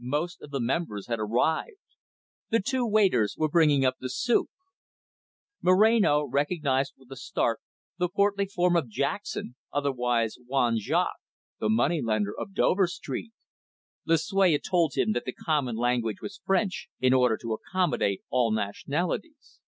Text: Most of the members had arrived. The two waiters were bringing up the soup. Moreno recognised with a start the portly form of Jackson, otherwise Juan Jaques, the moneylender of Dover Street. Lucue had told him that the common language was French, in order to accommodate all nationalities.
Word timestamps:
Most 0.00 0.40
of 0.40 0.50
the 0.50 0.62
members 0.62 1.08
had 1.08 1.20
arrived. 1.20 1.76
The 2.48 2.60
two 2.62 2.86
waiters 2.86 3.34
were 3.36 3.50
bringing 3.50 3.84
up 3.84 3.96
the 4.00 4.08
soup. 4.08 4.48
Moreno 5.60 6.24
recognised 6.24 6.94
with 6.96 7.12
a 7.12 7.16
start 7.16 7.60
the 7.98 8.08
portly 8.08 8.46
form 8.46 8.76
of 8.76 8.88
Jackson, 8.88 9.56
otherwise 9.74 10.38
Juan 10.46 10.78
Jaques, 10.78 11.20
the 11.60 11.68
moneylender 11.68 12.34
of 12.34 12.54
Dover 12.54 12.86
Street. 12.86 13.34
Lucue 14.06 14.52
had 14.52 14.62
told 14.64 14.94
him 14.94 15.12
that 15.12 15.26
the 15.26 15.34
common 15.34 15.76
language 15.76 16.22
was 16.22 16.40
French, 16.46 16.88
in 16.98 17.12
order 17.12 17.36
to 17.36 17.52
accommodate 17.52 18.22
all 18.30 18.50
nationalities. 18.52 19.60